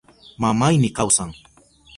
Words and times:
Mamayni 0.41 0.89
kawsan. 0.97 1.29